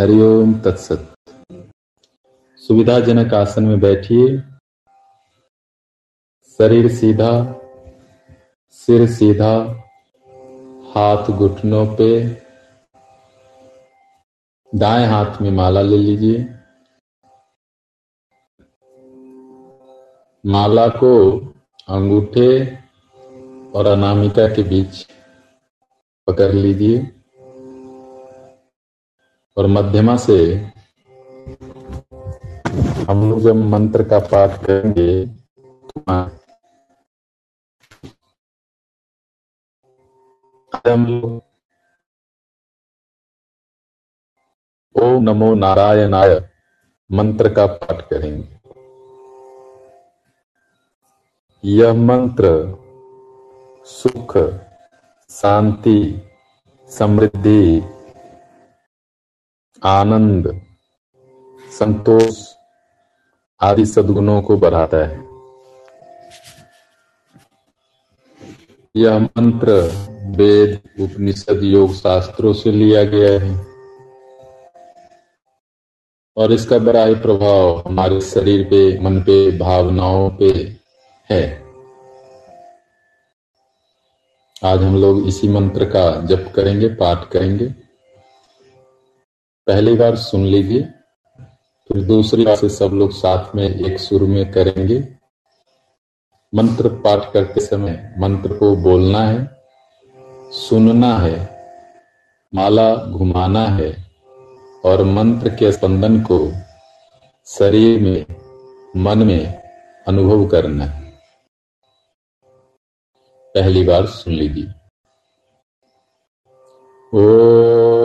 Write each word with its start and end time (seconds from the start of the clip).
हरिओम 0.00 0.60
तत्सत। 0.60 1.14
सुविधाजनक 2.56 3.34
आसन 3.34 3.62
में 3.62 3.80
बैठिए। 3.80 4.38
शरीर 6.58 6.88
सीधा, 6.88 7.60
सिर 8.70 9.10
सीधा, 9.10 9.82
हाथ 10.92 11.26
घुटनों 11.30 11.86
पे। 11.96 12.42
दाएँ 14.74 15.06
हाथ 15.06 15.42
में 15.42 15.50
माला 15.50 15.80
ले 15.80 15.96
लीजिए। 15.96 16.38
माला 20.46 20.88
को 20.88 21.40
अंगूठे 21.88 22.78
और 23.74 23.86
अनामिका 23.86 24.48
के 24.48 24.62
बीच 24.62 25.06
पकड़ 26.26 26.52
लीजिए। 26.52 27.21
और 29.56 29.66
मध्यमा 29.66 30.16
से 30.16 30.34
हम 33.08 33.28
लोग 33.30 33.40
जब 33.40 33.56
मंत्र 33.70 34.04
का 34.08 34.18
पाठ 34.32 34.64
करेंगे 34.64 35.12
हम 40.86 41.06
लोग 41.06 41.40
ओम 44.94 45.22
नमो 45.22 45.54
नारायणाय 45.54 46.34
मंत्र 47.10 47.52
का 47.54 47.66
पाठ 47.66 48.00
करेंगे। 48.08 48.60
यह 51.64 51.92
मंत्र 51.92 52.48
सुख, 53.86 54.36
शांति, 55.30 55.98
समृद्धि 56.90 57.62
आनंद, 59.84 60.62
संतोष 61.78 62.52
आदि 63.60 63.86
सदगुणों 63.86 64.42
को 64.42 64.56
बढ़ाता 64.56 64.96
है। 64.96 65.28
यह 68.96 69.18
मंत्र 69.18 69.72
वेद, 70.36 70.82
उपनिषद, 71.00 71.60
योग 71.62 71.94
शास्त्रों 71.94 72.52
से 72.52 72.72
लिया 72.72 73.04
गया 73.04 73.40
है। 73.40 73.66
और 76.36 76.52
इसका 76.52 76.78
बड़ा 76.78 77.04
ही 77.04 77.14
प्रभाव 77.14 77.82
हमारे 77.86 78.20
शरीर 78.20 78.64
पे, 78.64 78.98
मन 78.98 79.20
पे, 79.20 79.58
भावनाओं 79.58 80.30
पे 80.30 80.76
है। 81.30 81.62
आज 84.64 84.82
हम 84.82 84.96
लोग 84.96 85.28
इसी 85.28 85.48
मंत्र 85.48 85.84
का 85.84 86.20
जप 86.20 86.52
करेंगे, 86.56 86.88
पाठ 86.88 87.28
करेंगे। 87.28 87.81
पहली 89.66 89.94
बार 89.94 90.16
सुन 90.16 90.44
लीजिए, 90.44 90.82
फिर 91.88 92.04
दूसरी 92.04 92.44
बार 92.44 92.56
से 92.56 92.68
सब 92.68 92.90
लोग 92.92 93.12
साथ 93.12 93.54
में 93.54 93.68
एक 93.68 93.98
सुर 93.98 94.22
में 94.22 94.52
करेंगे। 94.52 94.98
मंत्र 96.54 96.88
पाठ 96.88 97.32
करते 97.32 97.60
समय 97.60 98.14
मंत्र 98.18 98.58
को 98.58 98.76
बोलना 98.76 99.18
है, 99.18 99.62
सुनना 100.52 101.18
है, 101.18 101.36
माला 102.54 102.94
घुमाना 102.94 103.66
है, 103.66 103.90
और 104.84 105.02
मंत्र 105.04 105.48
के 105.48 105.72
स्पंदन 105.72 106.20
को 106.20 106.52
शरीर 107.46 108.00
में, 108.00 108.26
मन 108.96 109.18
में 109.18 109.62
अनुभव 110.06 110.46
करना 110.46 110.84
है। 110.84 111.02
पहली 113.54 113.84
बार 113.84 114.06
सुन 114.06 114.32
लीजिए। 114.32 114.64
ॐ 117.12 118.01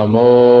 नमो 0.00 0.59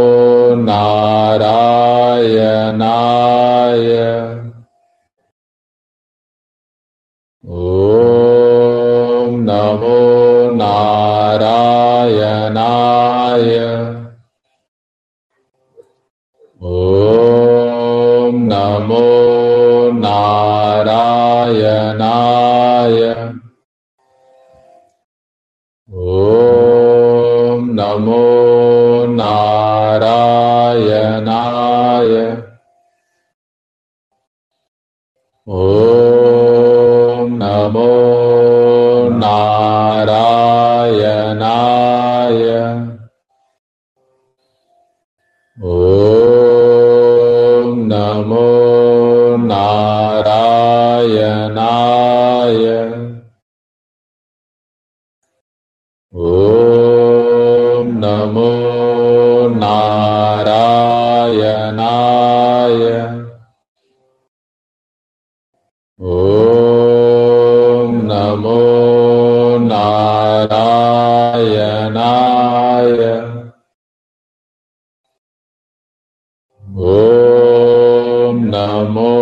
नारा 39.22 40.24
Namo 78.50 79.19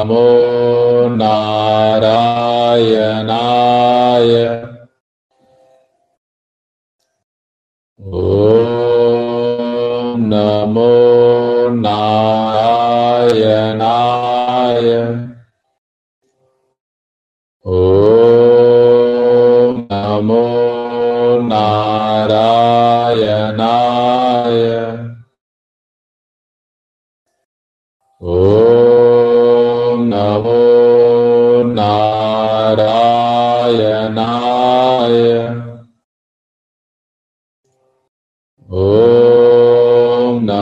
नमो 0.00 0.39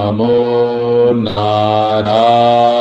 नमो 0.09 1.13
नारा 1.25 2.78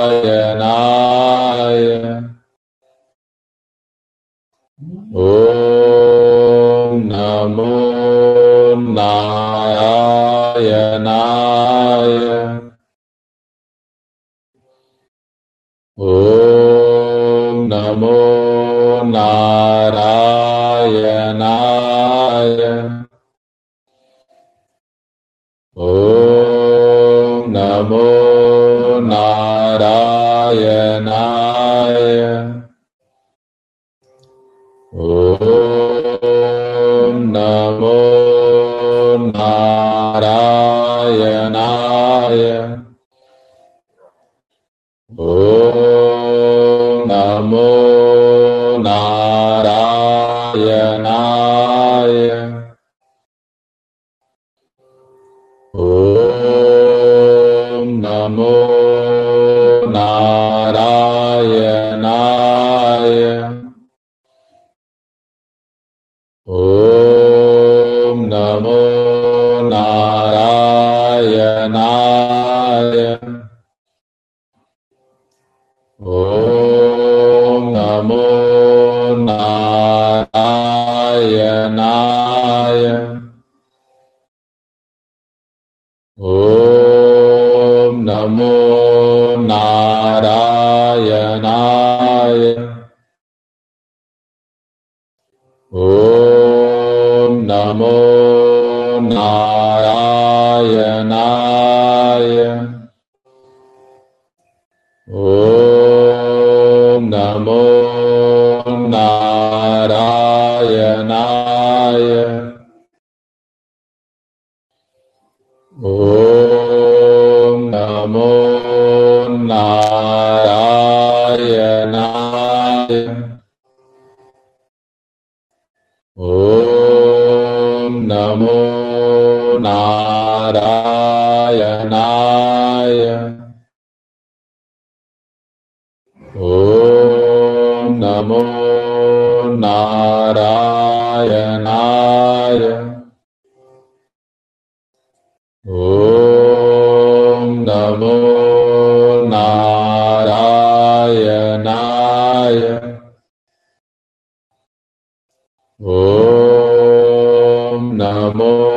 नमो 158.28 158.77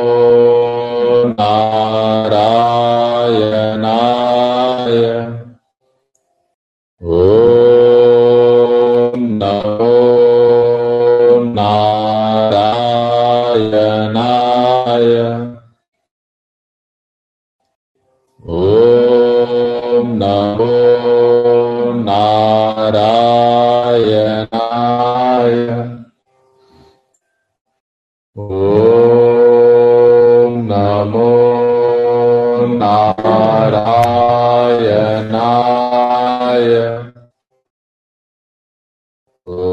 Oh. 39.45 39.70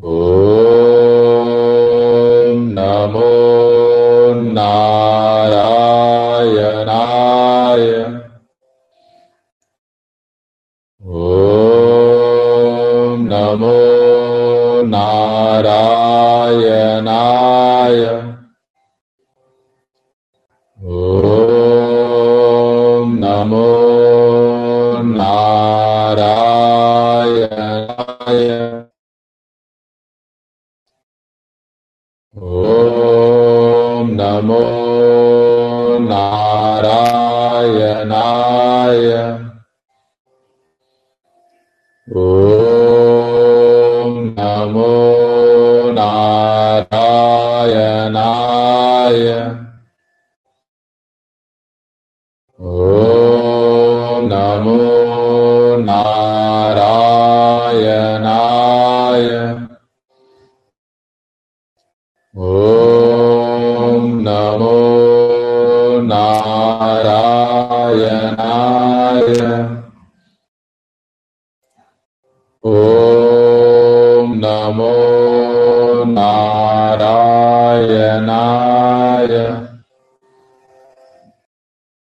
Oh. 0.00 0.31
ॐ 42.10 42.14
नमो 44.36 44.86
नारायण 45.96 46.90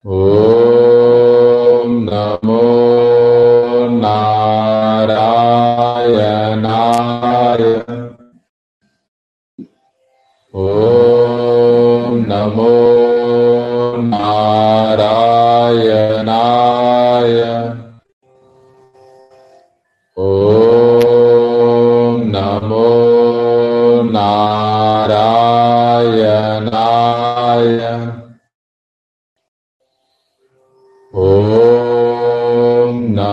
Om 0.05 1.91
Namo 2.05 2.78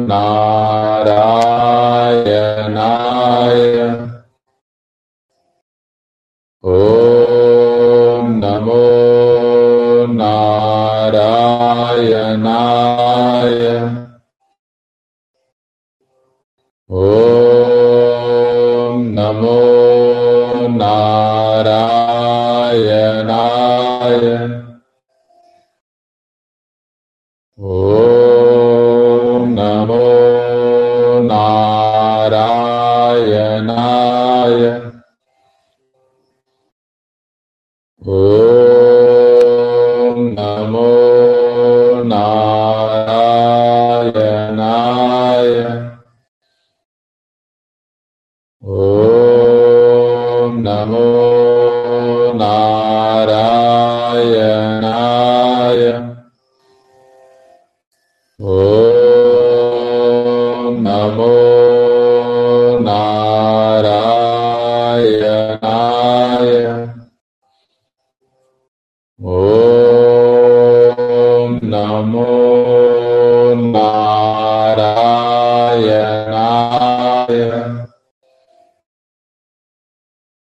Nam. 0.06 0.83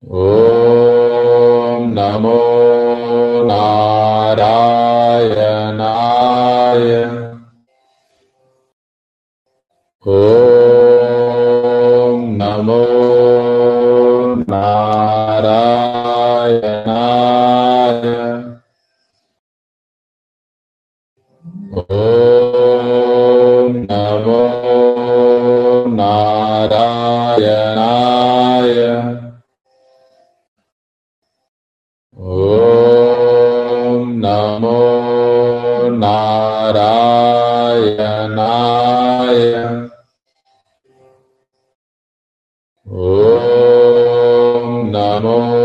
ॐ 0.07 1.87
नमो 1.95 2.58
नमो 45.29 45.58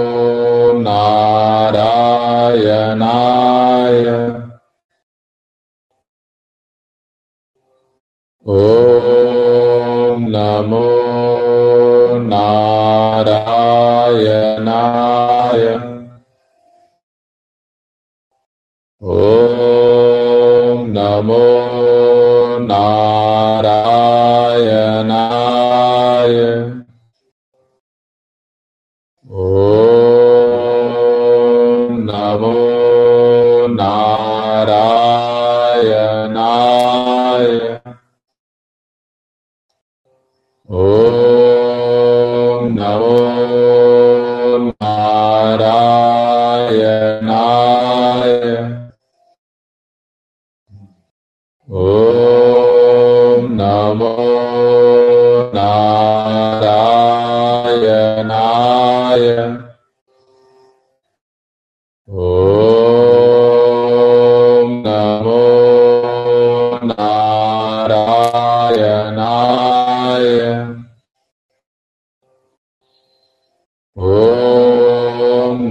Radha 34.65 34.92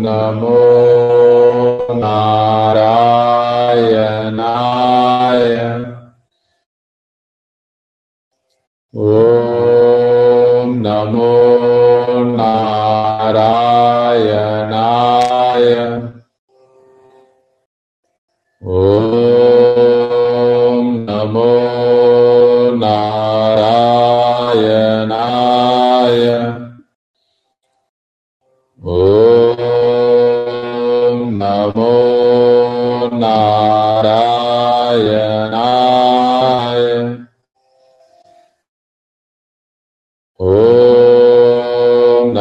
नमो 0.05 0.59
नारा 2.03 2.91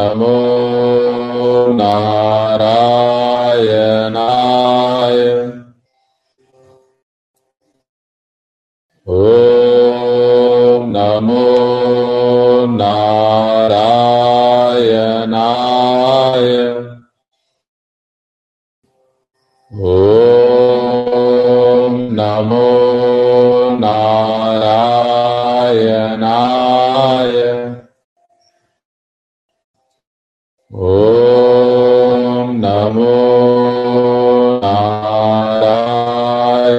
नमो 0.02 0.61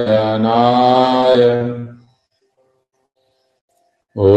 शरणाय 0.05 1.41
ओ 4.15 4.29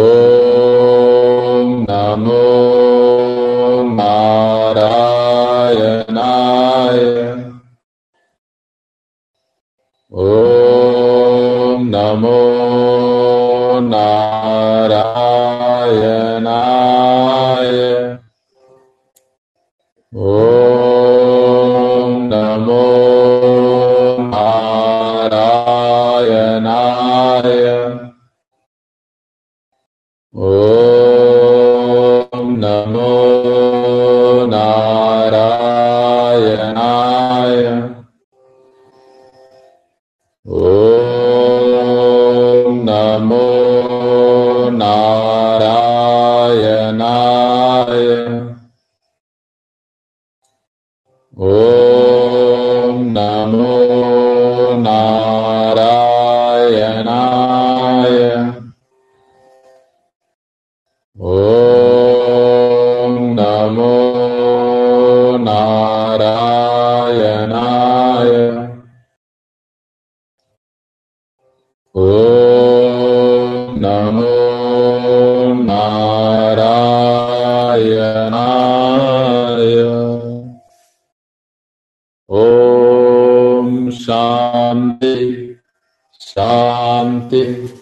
Shanti, 86.36 87.72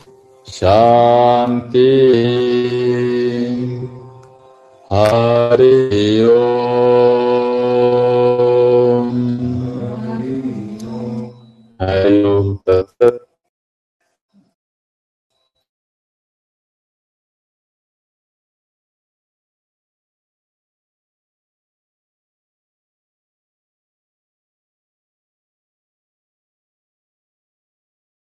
Shanti, 0.47 1.91
Hari. 4.89 6.14